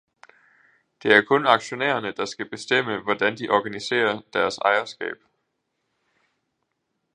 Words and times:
Der 1.03 1.15
er 1.17 1.21
kun 1.21 1.45
aktionærerne, 1.47 2.11
der 2.11 2.25
skal 2.25 2.49
bestemme, 2.49 2.97
hvordan 3.03 3.37
de 3.37 3.49
organiserer 3.49 4.21
deres 4.33 4.57
ejerskab. 4.57 5.15